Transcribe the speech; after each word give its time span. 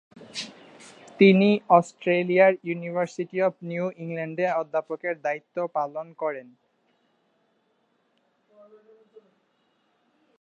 তিনি 1.19 1.49
অস্ট্রেলিয়ার 1.77 2.53
university 2.63 3.37
of 3.47 3.53
New 3.69 3.85
ইংল্যান্ডে 4.03 4.45
অধ্যাপকের 4.61 5.15
দায়িত্ব 5.25 5.55
পালন 5.77 6.07
করেন। 6.21 6.47